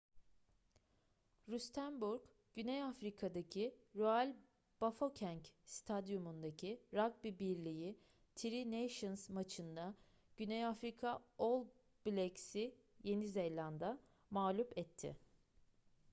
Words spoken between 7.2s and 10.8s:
birliği tri nations maçında güney